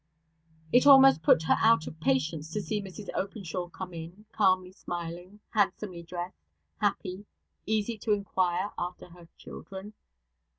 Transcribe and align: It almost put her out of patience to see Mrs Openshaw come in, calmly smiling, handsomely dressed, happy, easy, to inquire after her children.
It 0.71 0.87
almost 0.87 1.21
put 1.21 1.43
her 1.43 1.57
out 1.59 1.85
of 1.85 1.99
patience 1.99 2.51
to 2.53 2.61
see 2.63 2.81
Mrs 2.81 3.09
Openshaw 3.13 3.69
come 3.69 3.93
in, 3.93 4.25
calmly 4.31 4.71
smiling, 4.71 5.41
handsomely 5.51 6.01
dressed, 6.01 6.47
happy, 6.79 7.27
easy, 7.67 7.99
to 7.99 8.11
inquire 8.13 8.71
after 8.79 9.09
her 9.09 9.27
children. 9.37 9.93